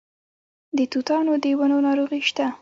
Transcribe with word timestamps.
د 0.77 0.79
توتانو 0.91 1.33
د 1.43 1.45
ونو 1.59 1.77
ناروغي 1.85 2.21
شته؟ 2.29 2.45